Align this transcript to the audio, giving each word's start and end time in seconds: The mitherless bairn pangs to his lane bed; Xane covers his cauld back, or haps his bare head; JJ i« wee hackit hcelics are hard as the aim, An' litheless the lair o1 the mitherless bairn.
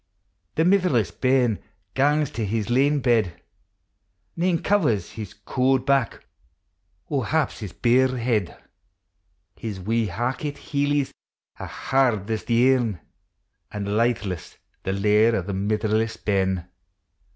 The 0.55 0.65
mitherless 0.65 1.11
bairn 1.11 1.59
pangs 1.93 2.31
to 2.31 2.43
his 2.43 2.71
lane 2.71 3.01
bed; 3.01 3.39
Xane 4.35 4.63
covers 4.63 5.11
his 5.11 5.35
cauld 5.35 5.85
back, 5.85 6.25
or 7.07 7.27
haps 7.27 7.59
his 7.59 7.71
bare 7.71 8.17
head; 8.17 8.57
JJ 9.57 9.77
i« 9.77 9.81
wee 9.83 10.07
hackit 10.07 10.53
hcelics 10.55 11.11
are 11.59 11.67
hard 11.67 12.31
as 12.31 12.45
the 12.45 12.73
aim, 12.73 12.97
An' 13.71 13.85
litheless 13.95 14.57
the 14.81 14.91
lair 14.93 15.33
o1 15.33 15.45
the 15.45 15.53
mitherless 15.53 16.17
bairn. 16.17 16.65